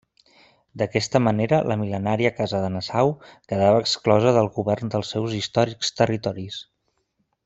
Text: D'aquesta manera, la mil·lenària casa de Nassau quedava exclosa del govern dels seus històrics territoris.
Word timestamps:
D'aquesta 0.81 1.19
manera, 1.25 1.57
la 1.71 1.75
mil·lenària 1.81 2.31
casa 2.39 2.61
de 2.63 2.71
Nassau 2.77 3.11
quedava 3.53 3.83
exclosa 3.85 4.33
del 4.39 4.49
govern 4.59 4.91
dels 4.95 5.13
seus 5.17 5.37
històrics 5.41 5.93
territoris. 6.03 6.59